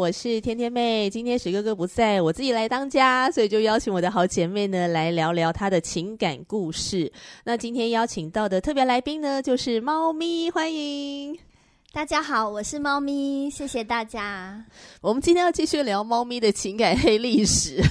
[0.00, 7.12] 我是天天妹，今天史哥哥不在，我自己来当家，所以就邀请我的好姐妹呢来聊聊她的情感故事。
[7.44, 11.38] 那今天邀请到的特别来宾呢，就是猫咪，欢迎。
[11.92, 14.64] 大家好，我是猫咪，谢谢大家。
[15.02, 17.82] 我们今天要继续聊猫咪的情感黑历史。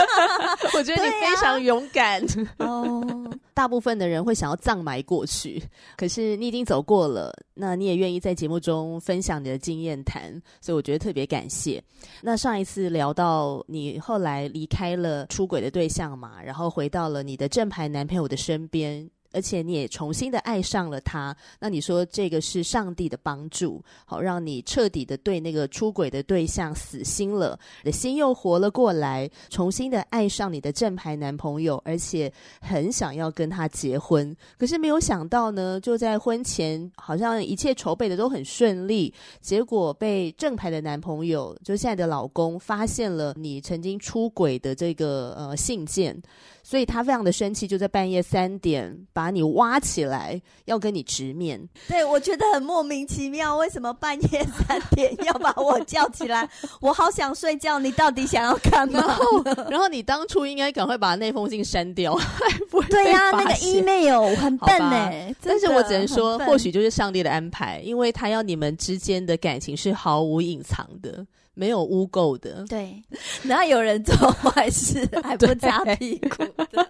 [0.76, 2.22] 我觉得你非常勇敢
[2.58, 3.17] 哦。
[3.58, 5.60] 大部分的人会想要葬埋过去，
[5.98, 11.82] 可是你已经走过了，那你也愿意在节目中分享你的经验谈，所以我觉得特别感谢。
[12.22, 19.10] 那上一次聊到你后来离开了出轨的对象嘛，然后回到了你的正牌男朋友的身边。
[19.32, 34.34] 而且你也重新的爱上了他，那你说这个是上帝的帮助，好让你彻底的对那个出轨的对象死心了，你的心又活了过来，重新的爱上你的正牌男朋友，而且很想要跟他结婚。
[34.58, 46.20] 可是没有想到呢，就在婚前好像一切筹备的都很顺利，结果被正牌的男朋友，就现在的老公发现了你曾经出轨的这个呃信件。
[46.68, 51.58] 所以他非常的生气，就在半夜三点把你挖起来，要跟你直面。
[51.88, 56.46] 对，我觉得很莫名其妙，为什么半夜三点要把我叫起来？
[56.82, 59.00] 我好想睡觉，你到底想要干嘛？
[59.00, 62.14] 然后， 然后你当初应该赶快把那封信删掉，
[62.68, 65.34] 不对呀、啊，那个 email 很笨哎。
[65.42, 71.26] 但是我只能说，或许就是上帝的安排，因为他要你们之间的感情是毫无隐藏的。
[71.58, 73.02] 没有污垢的，对，
[73.42, 76.88] 哪有人做坏事 还不擦屁股的？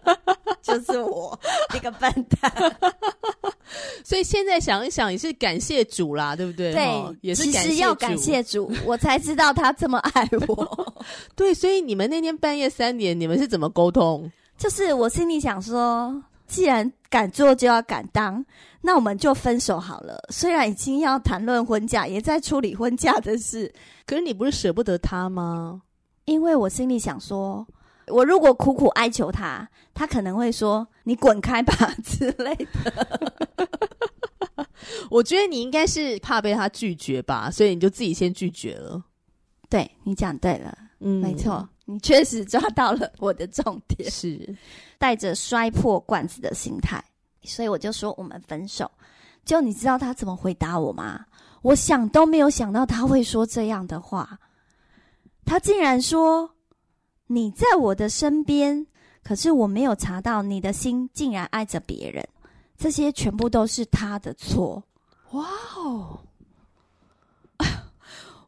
[0.60, 1.38] 就是我
[1.70, 2.52] 这个笨蛋。
[4.04, 6.72] 所以现在想一想，也是感谢主啦，对不对？
[6.74, 10.94] 对，哦、也是感谢主，其实要感谢主， 我才知道他这么爱我。
[11.34, 14.30] 对，所以你们那天半夜三点，你们是怎么沟通？
[14.58, 18.44] 就是我心里想说，既然敢做就要敢当。
[18.80, 20.16] 那我们就分手好了。
[20.30, 23.72] 虽然已经要谈论婚嫁，也在处理婚嫁的事，
[24.06, 25.82] 可是你不是舍不得他吗？
[26.26, 27.66] 因为我心里想说，
[28.06, 33.68] 我如果苦苦哀求他，他可能会说“你滚开吧”之类的。
[35.10, 39.02] 我觉得你应该是怕被他拒绝吧，所以你就自己先拒绝了。
[39.68, 44.56] 对，你讲对了，嗯，没错，你确实抓到了我的重点，是
[44.98, 47.02] 带着摔破罐子的心态。
[47.44, 48.90] 所以我就说我们分手，
[49.44, 51.24] 就你知道他怎么回答我吗？
[51.62, 54.38] 我想都没有想到他会说这样的话，
[55.44, 56.50] 他竟然说
[57.26, 58.86] ：“你在我的身边，
[59.24, 62.28] 可是我没有查到你的心竟然爱着别人，
[62.76, 64.82] 这些全部都是他的错。”
[65.32, 66.20] 哇哦！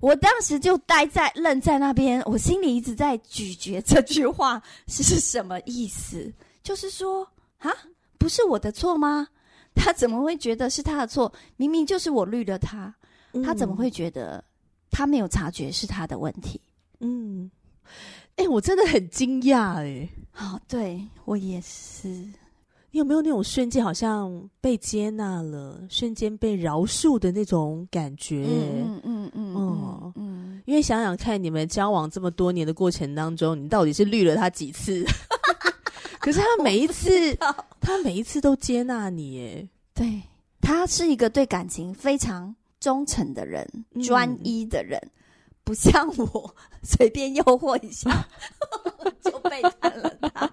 [0.01, 7.27] 我当时就呆在愣在那边，我心里一直在咀嚼这句话是什么意思， 就是说
[7.59, 7.71] 啊。
[8.19, 9.27] 不是我的错吗？
[9.75, 11.33] 他怎么会觉得是他的错？
[11.57, 12.95] 明明就是我绿了他，
[13.33, 14.45] 嗯、他怎么会觉得
[14.91, 16.61] 他没有察觉是他的问题？
[16.99, 17.51] 嗯，
[18.37, 20.07] 哎、欸，我真的很惊讶哎。
[20.33, 22.09] 好，对我也是。
[22.91, 28.45] 你有没有那种瞬间好像被接纳了，瞬间被饶恕的那种感觉？
[28.45, 29.20] 嗯嗯嗯嗯嗯。
[30.71, 35.05] 因为想想看，你们交往这么多年的过程当中，你到底是绿了他几次？
[36.21, 37.11] 可是他每一次，
[37.81, 39.69] 他每一次都接纳你，耶。
[39.93, 40.23] 对，
[40.61, 44.97] 他是一个对感情非常忠诚的人，嗯、专一的人，
[45.65, 46.55] 不像我
[46.85, 48.09] 随便诱惑一下
[49.25, 50.49] 就背叛了他。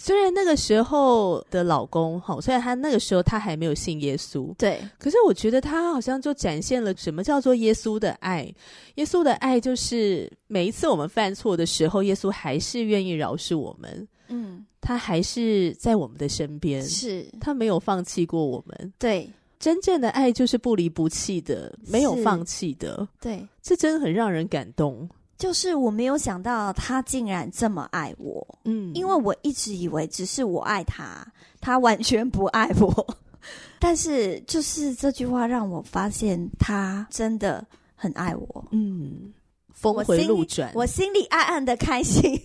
[0.00, 8.48] 虽然那个时候的老公，哈，虽然他那个时候他还没有信耶稣，对，可是我觉得他好像就展现了什么叫做耶稣的爱。
[8.94, 18.92] 耶稣的爱就是每一次我们犯错的时候，耶稣还是愿意饶恕我们，嗯，他还是在我们的身边，是他没有放弃过我们。
[19.00, 19.28] 对，
[19.58, 23.06] 真正的爱就是不离不弃的，没有放弃的。
[23.20, 25.08] 对，这真的很让人感动。
[25.38, 31.24] 就是我没有想到他竟然这么爱我，嗯，因为我一直以为只是我爱他，
[31.60, 33.16] 他完全不爱我。
[33.78, 37.64] 但是就是这句话让我发现他真的
[37.94, 39.32] 很爱我，嗯，
[39.72, 42.36] 峰回路转，我心里暗暗的开心。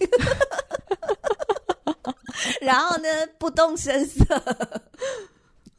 [2.62, 3.08] 然后呢，
[3.40, 4.24] 不动声色。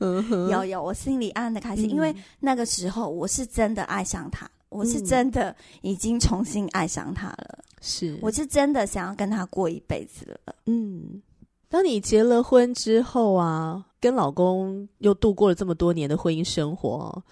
[0.01, 7.59] 嗯，有有，我心里暗暗的开心，嗯，因为那个时候我是真的爱上他，我是真的已经重新爱上他了。
[7.81, 10.55] 是，我是真的想要跟他过一辈子了。
[10.67, 11.23] 嗯，
[11.69, 17.23] 当你结了婚之后啊，跟老公又度过了这么多年的婚姻生活。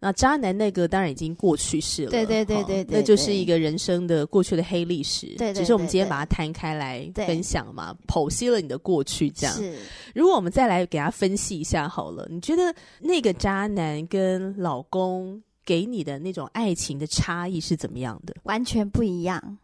[0.00, 5.26] 那渣男那个当然已经过去式了，对对对对，对，那就是一个人生的过去的黑历史。
[5.26, 9.56] 对，对，对，对，只是我们今天把它摊开来分享嘛，剖析了你的过去这样。
[9.56, 9.74] 是，
[10.14, 18.34] 如果我们再来给他分析一下好了，你觉得那个渣男跟老公给你的那种爱情的差异是怎么样的？
[18.44, 19.58] 完全不一样。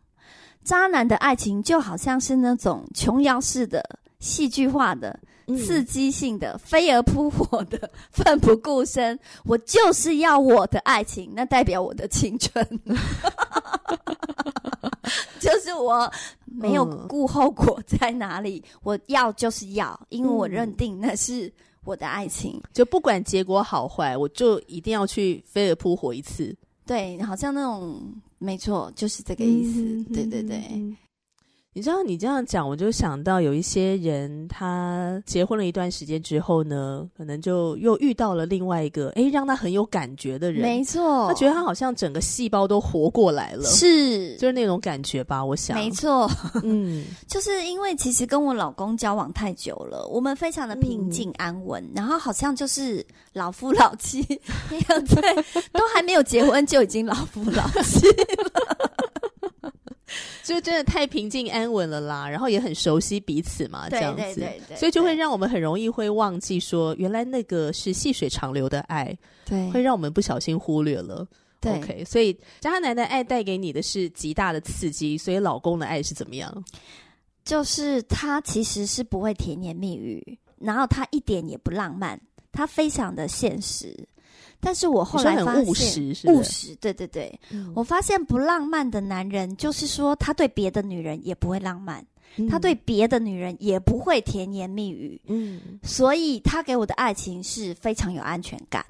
[0.62, 3.82] 渣男的爱情就好像是那种琼瑶式的
[4.18, 5.18] 戏剧化的。
[5.58, 12.66] 刺激性的、飞蛾扑火的、 奋不顾身，我就是要我的爱情，那代表我的青春，
[15.38, 16.10] 就是我
[16.46, 21.52] 没有顾后果在哪里，我要就是要，因为我认定那是
[21.84, 26.54] 我的爱情，就不管结果好坏，我就一定要去飞蛾扑火一次。
[26.86, 28.00] 对，好像那种
[28.38, 29.80] 没错，就是这个意思。
[29.80, 30.60] 嗯、对对对。
[31.76, 40.62] 你知道，你这样讲，我就想到有一些人，他结婚了一段时间之后呢，可能就又遇到了另外一个，哎，让他很有感觉的人。
[40.62, 45.44] 没错，他觉得他好像整个细胞都活过来了，是，就是那种感觉吧？
[45.44, 46.30] 我想，没错，
[46.62, 54.22] 嗯， 就是因为其实跟我老公交往太久了，我们非常的平静安稳，嗯、然后好像就是老夫老妻，
[54.70, 58.93] 对，都还没有结婚就已经老夫老妻了。
[60.44, 64.46] 就真的太平静安稳了啦，然后也很熟悉彼此嘛，这样子，
[64.76, 71.26] 所以就会让我们很容易会忘记说，原来那个是细水长流的爱，对，会让我们不小心忽略了。
[71.60, 76.64] 对，OK，所以渣男的爱带给你的是极大的刺激，所以老公的爱是怎么样？
[77.42, 82.20] 就是他其实是不会甜言蜜语，然后他一点也不浪漫，
[82.52, 83.96] 他非常的现实。
[84.60, 92.04] 但是我后来发现，务实，务实，对对对，嗯，我发现不浪漫的男人，就是说他对别的女人也不会浪漫，
[92.36, 98.84] 嗯，他对别的女人也不会甜言蜜语，嗯，所以他给我的爱情是非常有安全感。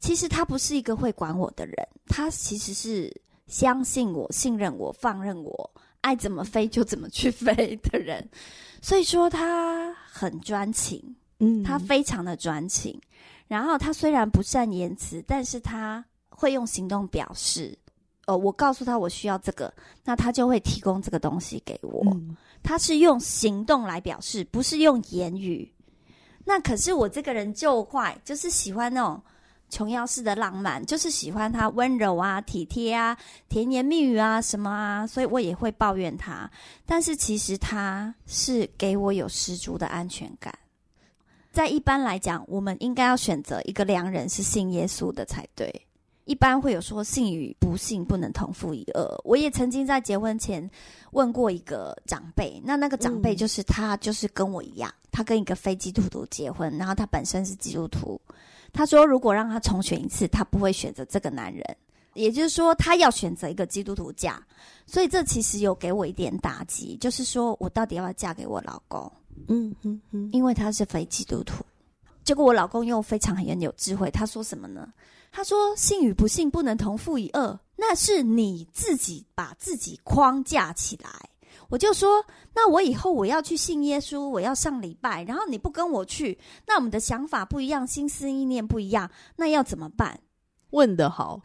[0.00, 1.74] 其实他不是一个会管我的人，
[2.06, 3.14] 他其实是
[3.46, 5.70] 相信我、信任我、放任我，
[6.00, 8.28] 爱怎么飞就怎么去飞的人。
[8.80, 11.00] 所以说他很专情，
[11.38, 13.00] 嗯，他非常的专情。
[13.52, 17.78] 然后他虽然不善言辞，但是他会用行动表示。
[18.24, 19.70] 呃，我告诉他我需要这个，
[20.04, 22.02] 那他就会提供这个东西给我。
[22.06, 22.34] 嗯。
[22.62, 25.70] 他是用行动来表示，不是用言语。
[26.46, 29.20] 那可是我这个人就坏，就是喜欢那种
[29.68, 33.14] 琼瑶式的浪漫，就是喜欢他温柔啊、体贴啊、
[33.50, 36.50] 甜言蜜语啊什么啊，所以我也会抱怨他。
[36.86, 40.56] 但是其实他是给我有十足的安全感。
[41.52, 45.70] 在一般来讲，我们应该要选择一个良人是信耶稣的才对。
[46.24, 49.20] 一般会有说信与不信不能同负一轭。
[49.24, 50.70] 我也曾经在结婚前
[51.10, 58.20] 问过一个长辈，那那个长辈就是他，就是跟我一样，他跟一个非基督徒结婚，然后他本身是基督徒。
[58.72, 61.76] 他说，如果让他重选一次，他不会选择这个男人，
[62.14, 64.40] 也就是说，他要选择一个基督徒嫁。
[64.86, 69.10] 所以这其实有给我一点打击，就是说我到底要不要嫁给我老公？
[69.48, 71.64] 嗯嗯嗯，因为他是非基督徒，
[72.24, 74.92] 结果我老公又非常很有智慧，他说什么呢？
[75.30, 81.10] 他说信与不信不能同负一轭，那是你自己把自己框架起来。
[81.68, 82.22] 我就说，
[82.54, 90.20] 那我以后我要去信耶稣，我要上礼拜，然后你不跟我去，那我们的想法不一样，心思意念不一样，那要怎么办？
[90.70, 91.40] 问得好，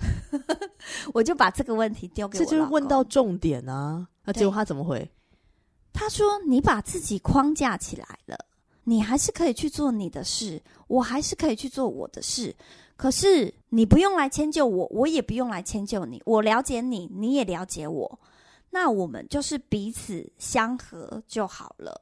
[1.14, 4.06] 我就把这个问题丢给我，这就是问到重点啊。
[4.26, 5.10] 那结果他怎么回？
[6.00, 8.38] 他说：“你把自己框架起来了，
[8.84, 12.56] 你还是可以去做你的事，我还是可以去做我的事。
[12.96, 16.22] 可是你不用来迁就我，我也不用来迁就你。
[16.24, 18.20] 我了解你，你也了解我，
[18.70, 22.00] 那我们就是彼此相合就好了。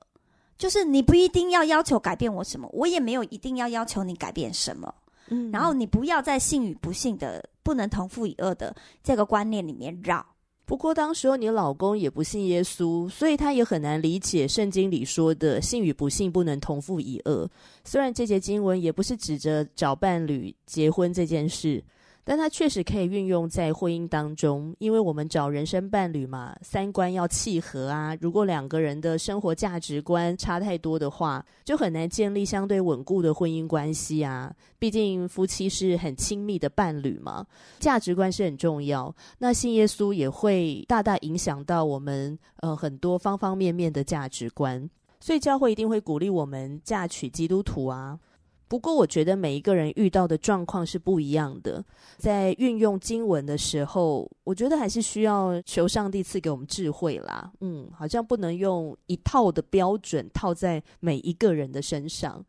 [0.58, 4.94] 就是你不一定要要求改变我什么，我也没有一定要要求你改变什么。
[5.30, 10.26] 嗯，然后你不要在信与不信的不能同父与恶的这个观念里面绕。”
[10.66, 17.48] 不过，当时候你老公也不信耶稣，所以他也很难理解圣经里说的“信与不信不能同负一轭”。
[17.86, 21.84] 虽然这节经文也不是指着找伴侣结婚这件事。
[22.26, 28.18] 但它确实可以运用在婚姻当中，因为我们找人生伴侣嘛，三观要契合啊。
[28.20, 34.52] 如果两个人的生活价值观差太多的话，就很难建立相对稳固的婚姻关系啊。
[34.80, 37.46] 毕竟夫妻是很亲密的伴侣嘛，
[37.80, 39.16] 价值观是很重要。
[39.38, 44.90] 那信耶稣也会大大影响到我们呃很多方方面面的价值观。
[45.20, 48.20] 所以教会一定会鼓励我们嫁娶基督徒啊。
[48.68, 51.84] 不过，我觉得每一个人遇到的状况是不一样的，
[52.18, 57.52] 在运用经文的时候，我觉得还是需要求上帝赐给我们智慧啦。
[57.62, 62.44] 嗯，好像不能用一套的标准套在每一个人的身上。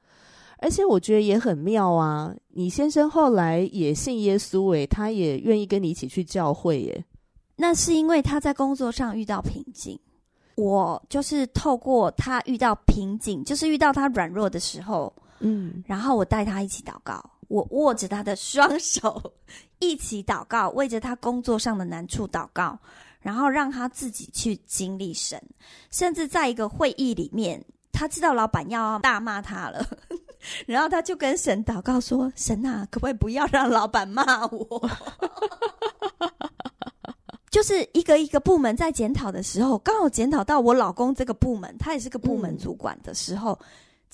[0.59, 7.05] 而且我觉得也很妙啊，你先生后来也信耶稣，诶，他也愿意跟你一起去教会，耶。
[7.57, 9.99] 那是因为他在工作上遇到瓶颈，
[10.55, 15.13] 我就是透过他遇到瓶颈，就是遇到他软弱的时候。
[15.41, 19.33] 嗯，然后我带他一起祷告，我握着他的双手
[19.79, 22.79] 一起祷告，为着他工作上的难处祷告，
[23.21, 25.41] 然后让他自己去经历神。
[25.91, 27.63] 甚至在一个会议里面，
[27.93, 29.87] 他知道老板要大骂他了，
[30.67, 34.91] 然后他就跟神祷告说：“神啊，可不可以不要让老板骂我？”
[37.51, 43.53] 就是一个一个部门在检讨的时候，刚好检讨到我老公这个部门，他也是个部门主管的时候。
[43.63, 43.67] 嗯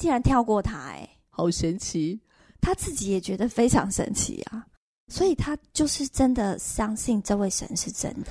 [0.03, 2.19] 竟然跳过他，欸，哎，好神奇！
[2.61, 4.67] 他自己也觉得非常神奇啊，
[5.07, 8.27] 所以他就是真的相信这位神是真的。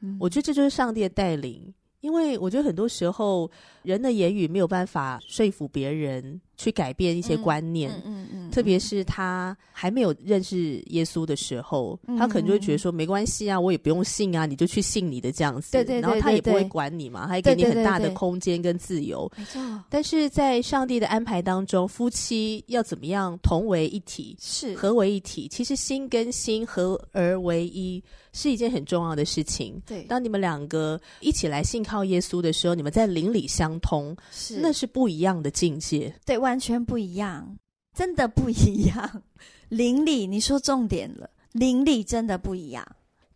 [0.00, 3.50] 嗯，我觉得这就是上帝的带领，因为我觉得很多时候
[3.82, 6.40] 人的言语没有办法说服别人。
[6.60, 19.58] 去改变一些观念，嗯嗯，特别是他还没有认识耶稣的时候，嗯、他可能就会觉得说没关系啊，我也不用信啊，你就去信你的这样子，然后他也不会管你嘛，他也给你很大的空间跟自由，没错。
[19.88, 24.74] 但是在上帝的安排当中，夫妻要怎么样同为一体，是。
[24.74, 25.48] 合为一体？
[25.48, 29.80] 其实心跟心合而为一是一件很重要的事情。
[29.86, 36.12] 对，当你们两个一起来信靠耶稣的时候，你们在邻里相通，是那是不一样的境界。
[36.26, 36.40] 对。
[36.40, 37.54] 完全不一样，
[37.94, 39.22] 真的不一样。
[39.68, 42.86] 邻里，你说重点了，邻里真的不一样。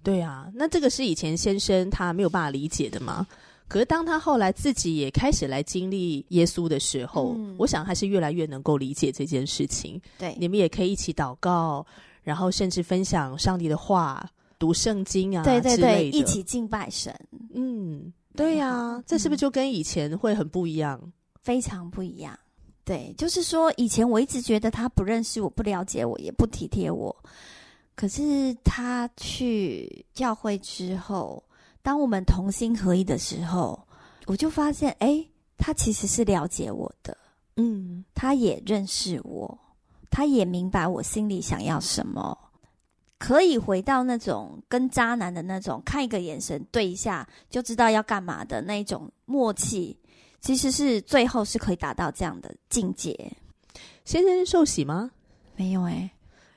[0.03, 3.27] 对啊，那这个是以前先生他没有办法理解的吗？
[3.69, 10.01] 可是当他后来自己也开始来经历耶稣的时候，嗯，我想他是越来越能够理解这件事情。
[10.19, 11.85] 对，你们也可以一起祷告，
[12.23, 14.27] 然后甚至分享上帝的话，
[14.59, 17.15] 读圣经啊，对对对，一起敬拜神。
[17.55, 21.01] 嗯，对呀，啊，这是不是就跟以前会很不一样？
[21.43, 22.39] 非常不一样。
[22.85, 27.15] 对，就是说，以前我一直觉得他不认识我，不了解我，也不体贴我。
[27.95, 31.43] 可是他去教会之后，
[31.81, 33.81] 当我们同心合一的时候，
[34.27, 35.25] 我就发现，哎，
[35.57, 37.17] 他其实是了解我的，
[37.57, 39.59] 嗯，他也认识我，
[40.11, 42.37] 他也明白我心里想要什么，
[43.19, 49.99] 可以回到那种跟渣男的那种看一个眼神对一下就知道要干嘛的那种默契。
[50.41, 53.19] 其实是最后是可以达到这样的境界。
[54.05, 55.11] 先生受洗吗？
[55.57, 56.11] 没有哎、欸，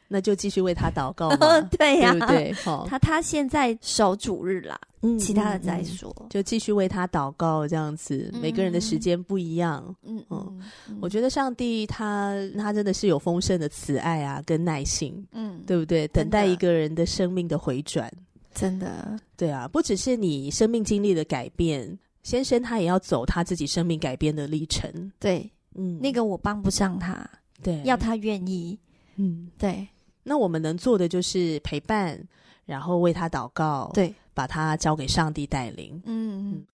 [0.10, 1.30] 那就继续为他祷告
[1.78, 2.54] 对呀、啊，对，
[2.90, 4.78] 他他现在守主日啦，
[5.16, 8.30] 嗯，其他的再说，嗯、就继续为他祷告这样子。
[8.34, 10.60] 嗯、每个人的时间不一样，嗯嗯，
[10.90, 16.08] 嗯，我觉得上帝他他真的是有丰盛的慈爱啊，跟耐心，嗯，对不对？
[16.10, 18.12] 等待一个人的生命的回转，
[18.54, 21.98] 真的，对啊，不只是你生命经历的改变。
[22.24, 27.26] 先生他也要走他自己生命改变的历程，对，嗯，那个我帮不上他，
[27.64, 28.78] 对，要他愿意，
[29.16, 29.88] 嗯，对，
[30.24, 32.22] 那我们能做的就是陪伴，
[32.66, 36.68] 然后为他祷告，对，把它交给上帝带领，嗯嗯。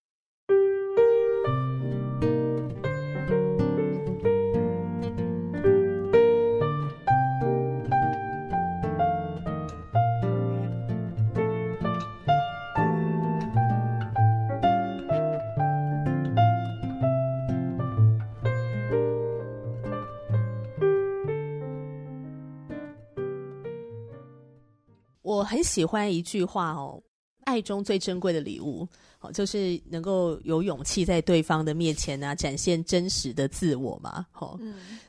[25.22, 27.01] 我很喜欢一句话哦，
[27.46, 28.88] 爱中最珍贵的礼物，
[29.22, 34.26] 哦，就是能够有勇气在对方的面前呢，啊，展现真实的自我嘛。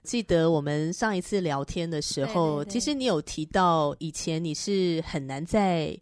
[0.03, 5.99] 记得我们上一次聊天的时候，对对对，其实你有提到以前你是很难在。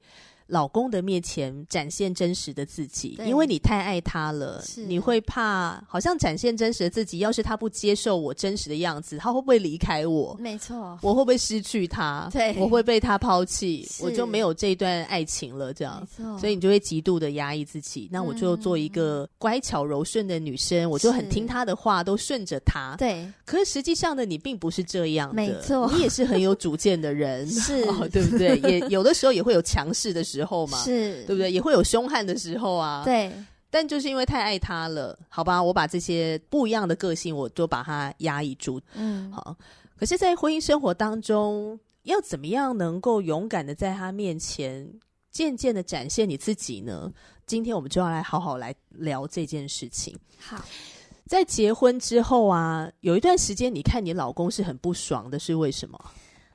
[0.52, 10.37] 老公的面前展现真实的自己，因为你太爱他了，你会怕好像展现真实的自己，要是他不接受我真实的样子，他会不会离开我？
[10.38, 12.28] 没错，我会不会失去他？
[12.30, 15.73] 对，我会被他抛弃，我就没有这段爱情了。
[15.73, 18.11] 这样，没错，所以你就会极度的压抑自己。
[18.12, 22.94] 那我就做一个乖巧柔顺的女生，我就很听他的话，都顺着他。
[22.99, 28.59] 对，可是实际上的你并不是这样的，没错，你也是很有主见的人， 是， 哦，对不对？
[28.71, 30.42] 也有的时候也会有强势的时候。
[30.43, 31.51] 时候嘛，是对不对？
[31.51, 33.03] 也会有凶悍的时候啊。
[33.05, 33.33] 对，
[33.71, 35.63] 但就是因为太爱他了，好吧？
[35.63, 38.81] 我把这些不一样的个性，我都把它压抑住。
[38.95, 39.57] 嗯，好。
[39.97, 44.89] 可是，在婚姻生活当中，要怎么样能够勇敢的在他面前
[45.31, 47.13] 渐渐的展现你自己呢？
[47.47, 50.19] 今天我们就要来好好来聊这件事情。
[50.39, 50.65] 好，
[51.27, 55.99] 在结婚之后啊，有一段时间，你看你老公是很不爽的，是为什么？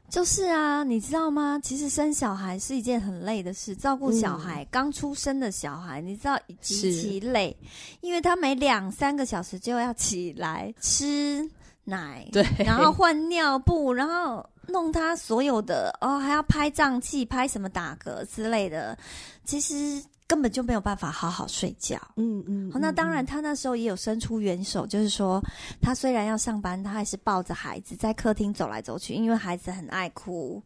[0.09, 1.59] 就是啊，你知道吗？
[1.61, 7.55] 其实生小孩是一件很累的事，照顾小孩，嗯、刚出生的小孩，你知道极其累，
[8.01, 11.49] 因为他每两三个小时就要起来吃
[11.83, 18.97] 奶，对，然后换尿布，然后弄他所有的哦，还要拍胀气、拍什么打嗝之类的，
[19.43, 20.01] 其实。
[20.27, 21.98] 根本就没有办法好好睡觉。
[22.17, 25.41] 嗯嗯，好，那当然，他那时候也有伸出援手，嗯、就是说，
[25.81, 30.62] 他虽然要上班，他还是抱着孩子在客厅走来走去，因为孩子很爱哭，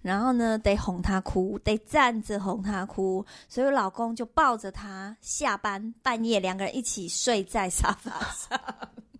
[0.00, 8.60] 然后呢，得哄他哭，得站着哄他哭，所以我老公就抱着他下班，半夜两个人一起睡在沙发上。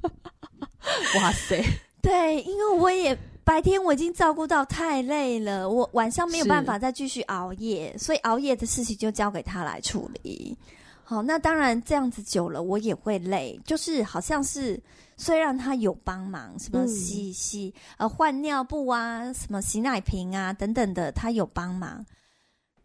[1.20, 1.62] 哇塞，
[2.00, 3.18] 对，因为我也。
[3.50, 10.56] 白天我已经照顾到太累了，我晚上没有办法再继续熬夜，所以熬夜的事情就交给他来处理。
[11.02, 14.80] 好，那当然这样子久了我也会累，就是好像是
[15.16, 22.06] 虽然他有帮忙，什么洗洗呃换尿布啊，什么洗奶瓶啊等等的，他有帮忙。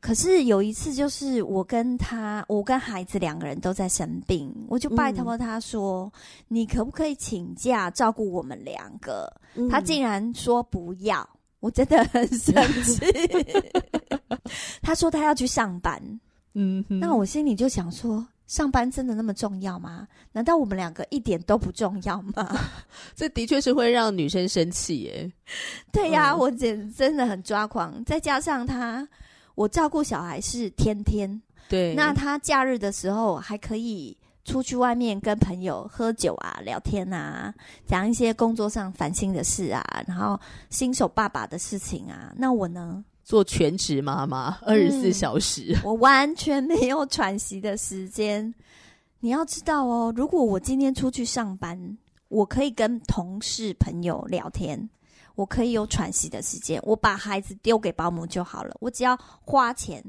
[0.06, 11.28] 可是有一次，就是我跟他，我跟孩子两个人都在生病，我就拜托他说：“嗯、你可不可以请假照顾我们两个？”嗯、他竟然说不要，
[11.60, 13.04] 我真的很生气。
[14.84, 16.00] 他说他要去上班，
[16.54, 20.08] 嗯，那我心里就想说：上班真的那么重要吗？
[20.32, 22.56] 难道我们两个一点都不重要吗？
[23.18, 25.34] 这的确是会让女生生气耶。
[25.92, 29.08] 对呀、啊，嗯、我简真的很抓狂，再加上他。
[29.56, 31.96] 我照顾小孩是天天，对。
[31.96, 37.54] 那他假日的时候还可以出去外面跟朋友喝酒啊、聊天啊，
[37.88, 42.34] 讲一些工作上烦心的事啊，然后新手爸爸的事情啊。
[42.38, 43.04] 那我呢？
[43.24, 48.54] 做全职妈妈，二十四小时，嗯，我完全没有喘息的时间。
[49.20, 51.98] 你要知道哦，如果我今天出去上班，
[52.28, 54.88] 我可以跟同事朋友聊天。
[55.36, 60.04] 我可以有喘息的时间，我把孩子丢给保姆就好了，我只要花钱。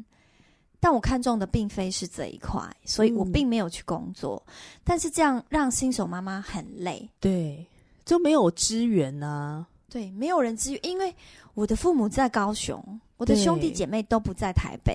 [0.79, 4.41] 但我看中的并非是这一块，所以我并没有去工作。
[4.47, 4.53] 嗯、
[4.85, 7.67] 但是这样让新手妈妈很累，对，
[8.05, 9.67] 就没有资源啊。
[9.89, 11.12] 对，没有人支援，因为
[11.55, 14.95] 我的父母在高雄，我的兄弟姐妹都不在台北，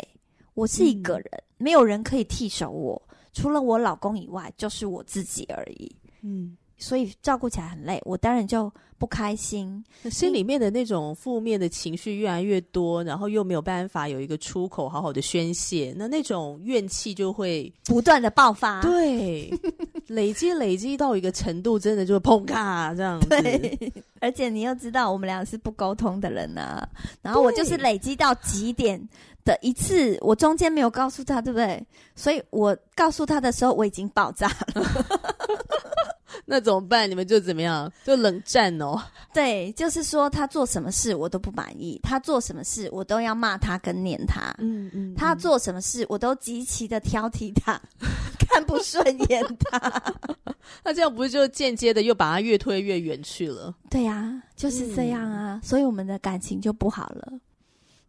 [0.53, 3.01] 我是一个人，嗯、没有人可以替手我，
[3.33, 5.93] 除了我老公以外，就是我自己而已。
[6.21, 6.55] 嗯。
[6.81, 19.53] 所以照顾起来很累，我当然就不开心，心里面的那种负面的情绪越来越多，然后又没有办法有一个出口，好好的宣泄，那那种怨气就会不断的爆发，对，
[20.07, 23.29] 累积累积到一个程度，真的就会砰咔这样子。
[23.29, 26.87] 对，而且你又知道我们俩是不沟通的人啊，
[27.21, 28.99] 然后我就是累积到极点
[29.45, 31.83] 的一次，我中间没有告诉他，对不对？
[32.15, 34.83] 所以我告诉他的时候，我已经爆炸了。
[36.45, 37.09] 那怎么办？
[37.09, 37.91] 你们就怎么样？
[38.03, 39.01] 就冷战哦。
[39.33, 44.53] 对，就是说他做什么事我都不满意，他做什么事我都要骂他跟念他。
[44.57, 47.79] 嗯嗯，嗯他做什么事我都极其的挑剔他，
[48.39, 50.13] 看不顺眼他。
[50.83, 53.73] 那这样不是就间接的又把他越推越远去了？
[53.89, 55.55] 对呀、啊，就是这样啊。
[55.55, 57.33] 嗯、所以我们的感情就不好了。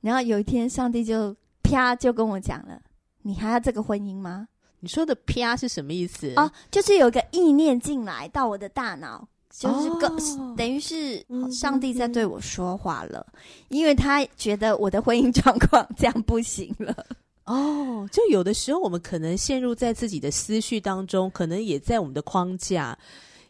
[0.01, 2.81] 然后有一天，上帝就啪就跟我讲了
[3.23, 4.49] ：“你还要这个婚姻吗？”
[4.83, 6.33] 你说的“啪”是什么意思？
[6.35, 16.93] 哦，就是有一个意念进来到我的大脑，就是个、哦、等于是上帝在对我说话了，嗯嗯嗯，因为他觉得我的婚姻状况 这样不行了。
[17.45, 22.99] 哦，就有的时候我们可能陷入在自己的思绪当中，可能也在我们的框架。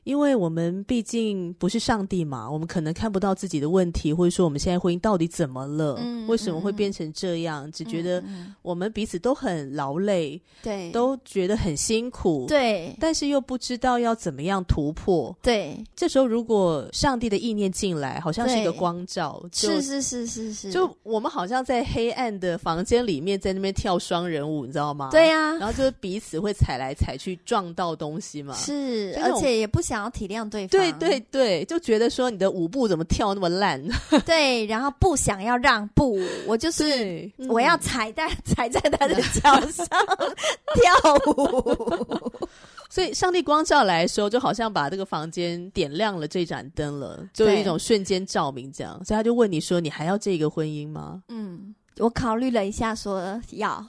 [0.05, 5.97] 因为我们毕竟不是上帝嘛，我们可能看不到自己的问题，或者说我们现在婚姻到底怎么了？
[6.01, 7.69] 嗯，为什么会变成这样？
[7.69, 8.21] 嗯，只觉得
[8.63, 15.33] 我们彼此都很劳累，对，都觉得很辛苦，对，但是又不知道要怎么样突破。
[15.41, 25.11] 对，这时候如果上帝的意念进来，好像是一个光照，是是是是是，就我们好像在黑暗的房间里面，在那边跳双人舞，你知道吗？
[25.13, 28.53] 对呀，然后就是彼此会踩来踩去，撞到东西嘛。
[28.55, 29.92] 是，而且也不想。
[29.93, 33.79] 想要体谅对方，对对对，就觉得说你的舞步怎么跳那么烂？
[34.25, 39.87] 对，然后不想要让步，我就是我要踩在、嗯、踩在他的脚上
[40.73, 42.49] 跳舞。
[42.89, 48.95] 所以上帝光照来的时候，就好像把这个房间点亮了这盏灯了，就有一种瞬间照明这样。
[49.05, 53.87] 所以他就问你说：“你还要这个婚姻吗？”嗯，我考虑了一下，说要。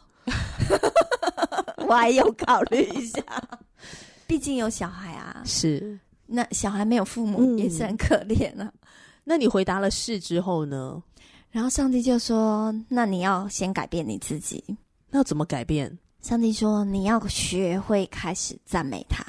[1.87, 3.21] 我还有考虑一下。
[4.27, 8.63] 毕竟有小孩啊，是那小孩没有父母也是很可怜啊。
[8.63, 8.73] 嗯、
[9.23, 11.01] 那你回答了是之后呢？
[11.51, 14.63] 然后上帝就说：“那你要先改变你自己。
[15.11, 19.23] 那要怎么改变？”上帝说：“你要学会开始赞美他，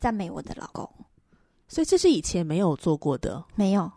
[0.00, 0.90] 赞美我的老公。
[1.68, 3.88] 所以这是以前没有做过的，没有，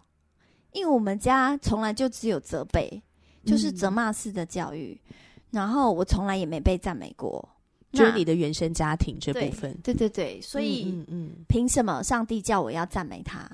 [0.73, 3.01] 因为我们家从来就只有责备，
[3.43, 5.15] 就是责骂式的教育，嗯、
[5.49, 7.49] 然后我从来也没被赞美过。
[7.93, 13.47] 就是你的原生家庭这部分，对对对，所以嗯嗯，凭什么上帝叫我要赞美他？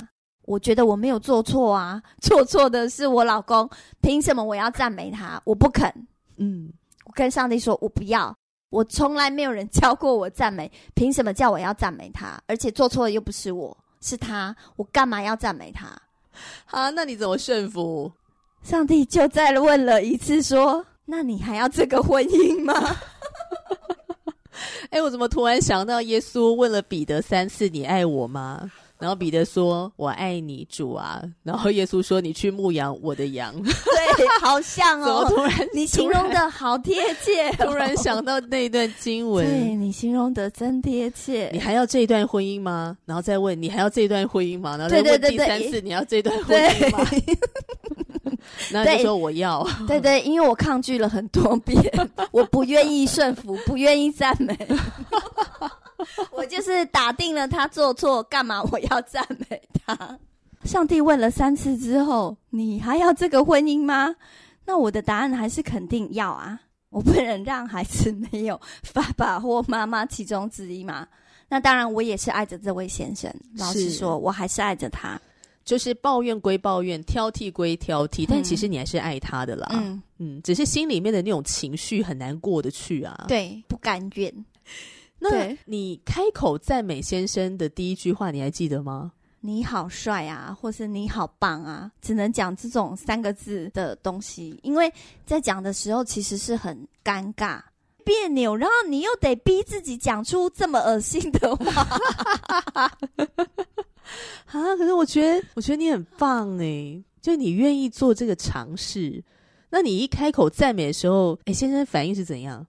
[0.43, 3.69] 我觉得我没有做错啊， 做错的是我老公，
[4.02, 5.39] 凭什么我要赞美他？
[5.43, 5.93] 我不肯，
[6.38, 6.71] 嗯，
[7.06, 8.36] 我跟上帝说，我不要，
[8.69, 12.41] 我从来没有人教过我赞美，凭什么叫我要赞美他？
[12.47, 15.88] 而且做错的又不是我，是他，我干嘛要赞美他？
[16.65, 18.12] 啊，那你怎么顺服？
[18.63, 22.73] 上帝就再问了一次，说，那你还要这个婚姻吗？
[24.91, 28.69] 哎、欸，我怎么突然想到耶稣问了彼得三次：“你爱我吗？”
[29.00, 33.54] 然后彼得说：“我爱你，主啊。”然后耶稣说：“你去牧养我的羊。
[33.63, 35.24] ”对，好像哦。
[35.30, 35.69] 怎么突然？
[35.74, 37.67] 你形容的好贴切、哦。
[37.67, 41.50] 突然想到那一段经文，对，你形容的真贴切。
[41.54, 42.98] 你还要这一段婚姻吗？
[43.06, 44.76] 然后再问你还要这一段婚姻吗？
[44.76, 47.10] 然后再问第三次你要这段婚姻吗？
[48.71, 51.82] 那说我要， 对，对对，因为我抗拒了很多遍，
[52.32, 54.58] 我不愿意顺服，不愿意赞美，
[56.32, 60.17] 我就是打定了他做错，干嘛我要赞美他？
[60.63, 64.15] 上帝问了三次之后，你还要这个婚姻吗？
[64.65, 68.60] 那我的答案还是肯定要啊，我不能让孩子没有
[68.93, 71.08] 爸爸或妈妈其中之一嘛。
[71.47, 75.19] 那当然，我也是爱着这位先生，老实说，我还是爱着他。
[75.69, 79.67] 就是抱怨归抱怨，挑剔归挑剔，但其实你还是爱他的啦。
[79.73, 83.25] 嗯嗯，只是心里面的那种情绪很难过得去啊。
[83.27, 84.34] 对，不甘愿。
[85.19, 89.12] 那你开口赞美先生的第一句话，你还记得吗？
[89.41, 94.91] 你好帅啊，或是你好棒啊，只能讲这种三个字的东西，因为
[95.23, 97.62] 在讲的时候其实是很尴尬、
[98.03, 101.86] 别扭，然后你又得逼自己讲出这么恶心的话。
[105.10, 109.24] 觉得，我觉得你很棒哎，就你愿意做这个尝试。
[109.72, 112.65] 那你一开口赞美的时候，哎，先生反应是怎样？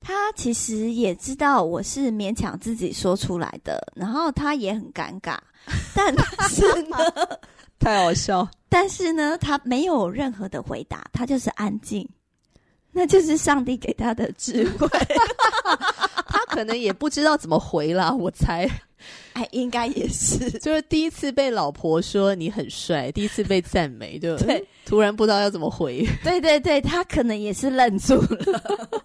[0.00, 5.36] 他其实也知道我是勉强自己说出来的，然后他也很尴尬，
[5.94, 6.14] 但
[6.48, 6.96] 是呢，
[7.78, 8.48] 太好笑。
[8.68, 12.08] 但是呢，他没有任何的回答，他就是安静。
[12.92, 14.88] 那就是上帝给他的智慧。
[16.26, 18.68] 他可能也不知道怎么回啦，我猜。
[19.34, 24.64] 哎，应该也是， 就是第一次被老婆说你很帅，第一次被赞美，对不 对？
[24.84, 26.06] 突然不知道要怎么回。
[26.22, 29.00] 对对对，他可能也是愣住了。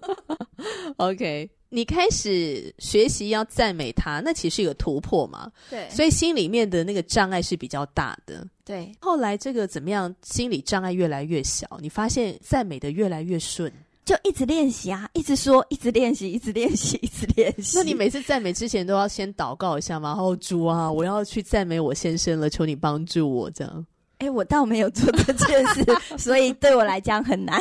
[0.97, 5.51] OK，你开始学习要赞美他，那其实有个突破嘛。
[5.69, 8.47] 对，所以心里面的那个障碍是比较大的。
[8.63, 10.13] 对，后来这个怎么样？
[10.23, 13.71] 心理障碍越来越小，你发现赞美的越来越顺。
[14.05, 17.75] 就一直练习啊，一直说，一直练习，一直练习， 一直练习。
[17.75, 20.09] 那你每次赞美之前都要先祷告一下吗？
[20.09, 23.85] 然后主啊，我要去赞美我先生了，求你帮助我这样。
[24.19, 25.83] 哎、欸，我倒没有做这件事，
[26.19, 27.59] 所以对我来讲很难，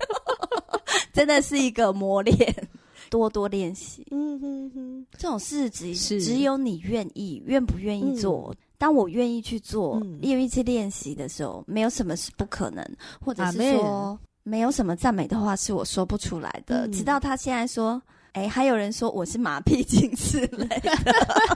[1.12, 2.68] 真的是一个磨练，
[3.10, 4.06] 多多练习。
[4.10, 8.48] 嗯哼哼，这种事只是只有你愿意，愿不愿意做。
[8.52, 12.82] 嗯、当我愿意去做，愿、嗯、意去练习的时候，没有什么是不可能，
[13.20, 14.18] 或者是说。
[14.42, 18.00] 没有什么赞美的话是我说不出来的，嗯、直到他现在说，
[18.32, 20.90] 哎，还有人说我是马屁精之类的，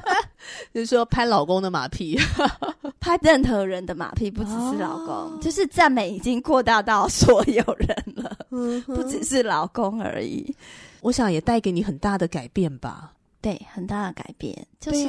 [0.72, 2.18] 就是说拍老公的马屁，
[3.00, 10.54] 拍任何人的马屁，不只是老公，哦、就是赞美已经扩大到所有人了，嗯、不只是老公而已。
[11.00, 13.12] 我想也带给你很大的改变吧？
[13.40, 15.08] 对，很大的改变，就是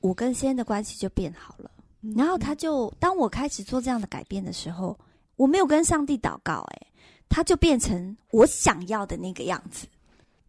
[0.00, 1.70] 我跟先生的关系就变好了。
[2.02, 4.96] 嗯、然后他就当我开始做这样的改变的时候。
[5.38, 6.86] 我没有跟上帝祷告，诶，
[7.28, 9.86] 他就变成我想要的那个样子，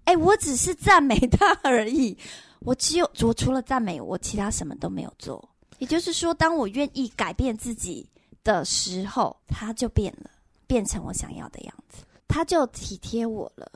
[0.05, 2.17] 诶，我只是赞美他 而已，
[2.59, 5.47] 我只有我除了赞美，我其他什么都没有做。
[5.77, 8.09] 也就是说，当我愿意改变自己
[8.43, 10.29] 的时候，他就变了，
[10.67, 13.71] 变成我想要的样子，他就体贴我了。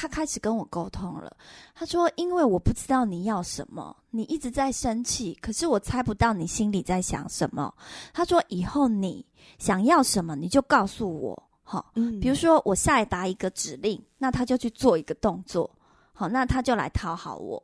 [0.00, 1.36] 他开始跟我沟通了。
[1.74, 7.74] 他说：“因为我不知道你要什么，你一直在生气，可是我猜不到你心里在想什么。”
[8.14, 9.22] 他说：“以后你
[9.58, 11.42] 想要什么，你就告诉我。
[11.62, 15.70] 好，嗯，比如说我下达一个指令，那他就去做一个动作。
[16.14, 17.62] 好，那他就来讨好我，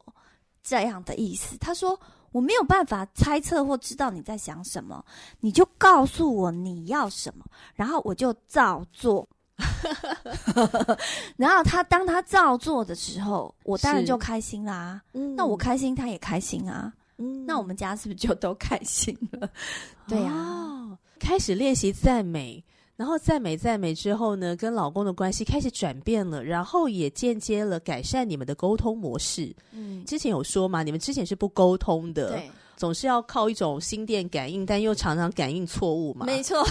[0.63, 1.99] 这样的意思。”他说
[2.33, 5.03] ：“我没有办法猜测或知道你在想什么，
[5.41, 9.27] 你就告诉我你要什么，然后我就照做。”
[11.37, 15.01] 然后他当他照做的时候，我当然就开心啦。
[15.15, 16.93] 嗯，那我开心，他也开心啊。
[17.19, 19.49] 嗯，那我们家是不是就都开心了？
[20.07, 22.63] 对呀，哦，开始练习赞美，
[22.97, 29.55] 然后赞美赞美之后呢，跟老公的关系开始转变了，然后也间接了改善你们的沟通模式。
[29.73, 32.33] 嗯，之前有说嘛，你们之前是不沟通的。
[32.33, 32.51] 对。
[32.77, 36.27] 总是要靠一种心电感应，但又常常感应错误嘛。
[36.27, 36.63] 没错，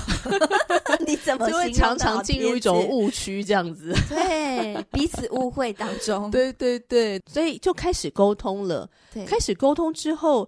[1.06, 3.94] 你怎么就会常常进入一种误区这样子？
[4.08, 6.30] 对，彼此误会当中。
[6.32, 8.90] 对对对，所以就开始沟通了。
[9.14, 10.48] 对，开始沟通之后，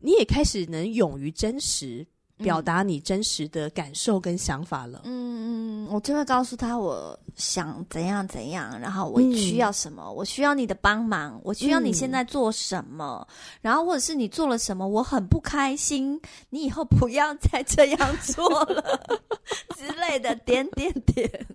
[0.00, 2.06] 你也开始能勇于真实。
[2.38, 5.02] 表达你真实的感受跟想法了。
[5.04, 16.20] 嗯嗯，我就会告诉他我想怎样怎样，然后我需要什么，嗯、我需要你的帮忙，我需要你现在做什么，嗯、然后或者是你做了什么，我很不开心，
[16.50, 19.00] 你以后不要再这样做了
[19.76, 21.46] 之类的，点点点。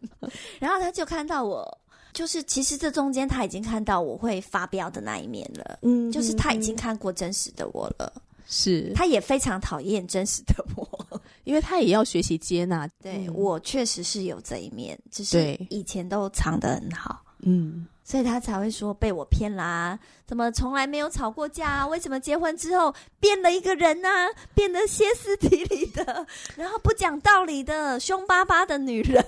[0.60, 1.78] 然后他就看到我，
[2.14, 5.80] 就是其实这中间他已经看到我会发飙的那一面了。
[5.82, 8.12] 嗯，就是他已经看过真实的我了。
[8.54, 11.08] 是，他也非常讨厌真实的我，
[11.46, 12.86] 因为他也要学习接纳。
[13.02, 21.88] 对、嗯、我确实是有这一面，只是以前都藏得很好，嗯，所以他才会说被我骗啦，怎么从来没有吵过架啊？
[21.88, 24.28] 为什么结婚之后变了一个人呢、啊？
[24.54, 29.24] 变得歇斯底里的，然后不讲道理的凶巴巴的女人，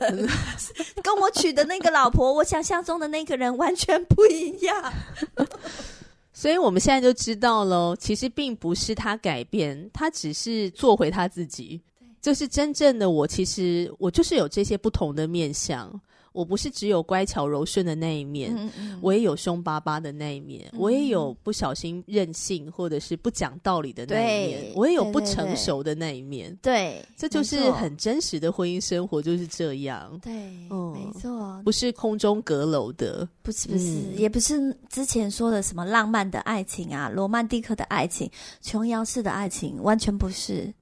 [1.01, 4.93] 跟我娶的那个老婆，我想象中的那个人完全不一样。
[6.34, 11.80] 所以我们现在就知道了，其实并不是他改变，他只是做回他自己。
[12.00, 16.02] 对，就是真正的我，其实我就是有这些不同的面向。
[16.34, 26.54] 我不是只有乖巧柔顺的那一面，嗯嗯，我也有凶巴巴的那一面，嗯，我也有不小心任性或者是不讲道理的那一面，我也有不成熟的那一面。
[26.62, 30.19] 对，这就是很真实的婚姻生活，就是这样。
[30.22, 30.34] 对，
[30.69, 38.30] 嗯，没错，不是空中阁楼的，不是不是，嗯，也不是之前说的什么浪漫的爱情啊，罗曼蒂克的爱情，
[38.62, 40.74] 琼瑶式的爱情，完全不是。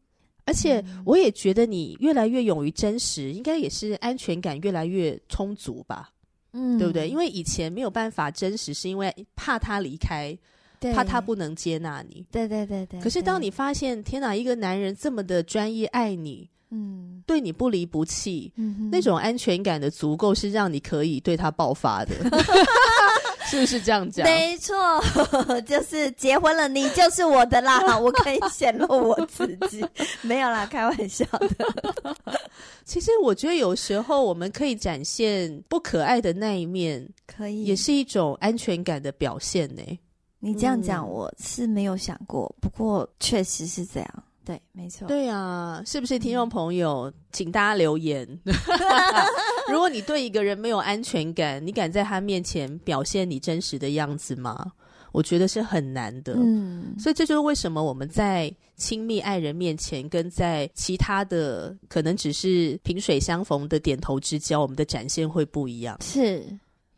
[0.46, 6.10] 而且我也觉得你越来越勇于真实，应该也是安全感越来越充足吧？
[6.54, 7.08] 嗯，对不对？
[7.08, 10.38] 因为以前没有办法真实，是因为怕他离开，
[10.94, 12.26] 怕他不能接纳你。
[12.32, 13.00] 对对对对。
[13.00, 22.16] 可是当你发现，天哪，一个男人这么的专一爱你，嗯，对你不离不弃，嗯，那种安全感的足够，是让你可以对他爆发的。
[23.52, 24.26] 是不是这样讲？
[24.26, 24.74] 没错，
[25.68, 29.86] 就是结婚了，你就是我的啦， 我可以显露我自己。
[30.24, 32.36] 没有啦，开玩笑的。
[32.86, 39.82] 其实我觉得有时候我们可以展现不可爱的那一面，可以，也是一种安全感的表现呢。
[40.40, 44.24] 你这样讲，我是没有想过，嗯、不过确实是这样。
[44.44, 45.08] 对，没错。
[45.08, 48.28] 对啊，是不是听众朋友，嗯、请大家留言。
[49.72, 54.72] 如果你对一个人没有安全感，你敢在他面前表现你真实的样子吗？
[55.12, 56.34] 我觉得是很难的。
[56.38, 65.98] 嗯，所以这就是为什么我们在亲密爱人面前，跟在其他的可能只是萍水相逢的点头之交，我们的展现会不一样。
[66.02, 66.44] 是。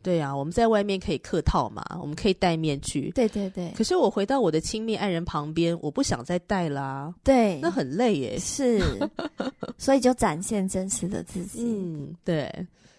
[0.04, 3.10] 对啊，我们在外面可以客套嘛，我们可以戴面具。
[3.12, 3.72] 对对对。
[3.74, 7.12] 可是我回到我的亲密爱人旁边，我不想再戴啦。
[7.24, 8.38] 对，那很累耶。
[8.38, 8.80] 是，
[9.78, 11.62] 所以就展现真实的自己。
[11.64, 12.48] 嗯，对。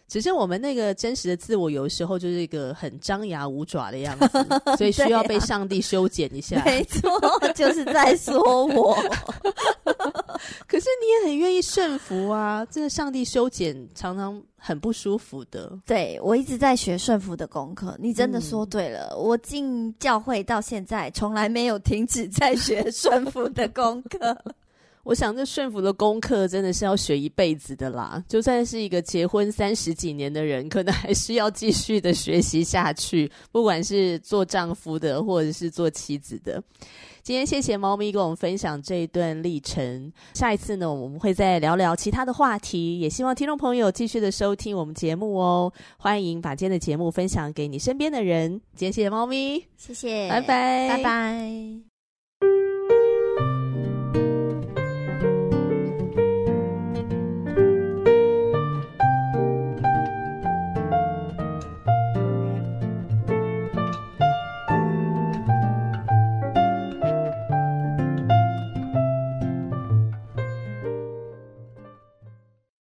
[0.08, 4.28] 只是我们那个真实的自我，有时候就是一个很张牙舞爪的样子，
[4.78, 6.62] 所以需要被上帝修剪一下。
[6.66, 7.10] 没错，
[7.56, 8.96] 就是在说我。
[10.68, 12.66] 可是你也很愿意顺服啊！
[12.70, 15.72] 这个上帝修剪常常很不舒服的。
[15.86, 17.96] 对，我一直在学顺服的功课。
[18.00, 24.38] 你真的说对了，嗯、我进教会到现在，从来没有停止在学顺服的功课。
[25.06, 28.22] 我想，这驯服的功课真的是要学一辈子的啦。
[28.28, 33.32] 就算是一个结婚三十几年的人，可能还是要继续的学习下去。
[33.52, 36.62] 不管是做丈夫的，或者是做妻子的。
[37.22, 40.12] 今天谢谢猫咪跟我们分享这一段历程。
[40.34, 43.00] 下一次呢，我们会再聊聊其他的话题。
[43.00, 45.72] 也希望听众朋友继续的收听我们节目哦。
[45.98, 48.60] 欢迎把今天的节目分享给你身边的人。
[48.76, 51.95] 今天谢谢猫咪，谢谢，拜拜，拜拜。